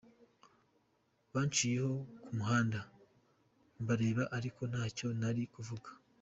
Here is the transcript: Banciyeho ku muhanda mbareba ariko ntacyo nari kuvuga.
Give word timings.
Banciyeho 1.33 1.93
ku 2.23 2.31
muhanda 2.37 2.79
mbareba 3.81 4.23
ariko 4.37 4.61
ntacyo 4.71 5.07
nari 5.19 5.43
kuvuga. 5.55 5.89